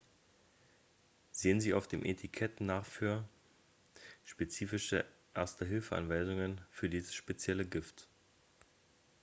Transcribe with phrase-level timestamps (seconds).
[1.31, 3.23] sehen sie auf dem etikett nach für
[4.23, 8.07] spezifische erste-hilfe-anweisungen für dieses spezielle gift